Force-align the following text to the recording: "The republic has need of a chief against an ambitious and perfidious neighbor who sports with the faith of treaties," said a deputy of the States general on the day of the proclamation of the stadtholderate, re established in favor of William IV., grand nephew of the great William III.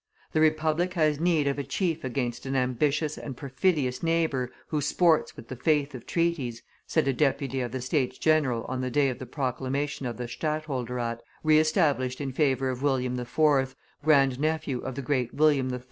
"The 0.33 0.41
republic 0.41 0.95
has 0.95 1.19
need 1.19 1.45
of 1.47 1.59
a 1.59 1.63
chief 1.63 2.03
against 2.03 2.47
an 2.47 2.55
ambitious 2.55 3.19
and 3.19 3.37
perfidious 3.37 4.01
neighbor 4.01 4.51
who 4.69 4.81
sports 4.81 5.35
with 5.35 5.47
the 5.47 5.55
faith 5.55 5.93
of 5.93 6.07
treaties," 6.07 6.63
said 6.87 7.07
a 7.07 7.13
deputy 7.13 7.61
of 7.61 7.71
the 7.71 7.81
States 7.81 8.17
general 8.17 8.63
on 8.63 8.81
the 8.81 8.89
day 8.89 9.09
of 9.09 9.19
the 9.19 9.27
proclamation 9.27 10.07
of 10.07 10.17
the 10.17 10.27
stadtholderate, 10.27 11.19
re 11.43 11.59
established 11.59 12.19
in 12.19 12.31
favor 12.31 12.71
of 12.71 12.81
William 12.81 13.19
IV., 13.19 13.75
grand 14.03 14.39
nephew 14.39 14.79
of 14.79 14.95
the 14.95 15.03
great 15.03 15.35
William 15.35 15.71
III. 15.71 15.79